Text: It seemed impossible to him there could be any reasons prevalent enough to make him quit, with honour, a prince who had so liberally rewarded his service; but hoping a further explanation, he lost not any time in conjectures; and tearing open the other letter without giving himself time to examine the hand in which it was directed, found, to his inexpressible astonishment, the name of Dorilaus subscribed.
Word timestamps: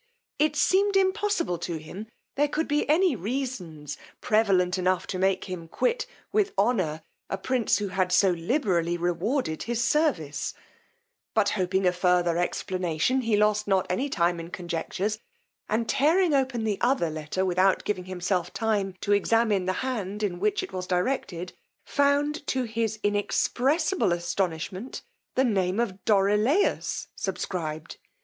It 0.39 0.55
seemed 0.55 0.97
impossible 0.97 1.59
to 1.59 1.75
him 1.77 2.07
there 2.33 2.47
could 2.47 2.67
be 2.67 2.89
any 2.89 3.15
reasons 3.15 3.99
prevalent 4.19 4.79
enough 4.79 5.05
to 5.05 5.19
make 5.19 5.45
him 5.45 5.67
quit, 5.67 6.07
with 6.31 6.53
honour, 6.57 7.03
a 7.29 7.37
prince 7.37 7.77
who 7.77 7.89
had 7.89 8.11
so 8.11 8.31
liberally 8.31 8.97
rewarded 8.97 9.61
his 9.61 9.83
service; 9.83 10.55
but 11.35 11.49
hoping 11.49 11.85
a 11.85 11.91
further 11.93 12.39
explanation, 12.39 13.21
he 13.21 13.37
lost 13.37 13.67
not 13.67 13.85
any 13.91 14.09
time 14.09 14.39
in 14.39 14.49
conjectures; 14.49 15.19
and 15.69 15.87
tearing 15.87 16.33
open 16.33 16.63
the 16.63 16.79
other 16.81 17.11
letter 17.11 17.45
without 17.45 17.83
giving 17.83 18.05
himself 18.05 18.51
time 18.51 18.95
to 19.01 19.11
examine 19.13 19.65
the 19.65 19.71
hand 19.85 20.23
in 20.23 20.39
which 20.39 20.63
it 20.63 20.73
was 20.73 20.87
directed, 20.87 21.53
found, 21.85 22.47
to 22.47 22.63
his 22.63 22.97
inexpressible 23.03 24.11
astonishment, 24.11 25.03
the 25.35 25.43
name 25.45 25.79
of 25.79 26.03
Dorilaus 26.05 27.05
subscribed. 27.15 27.97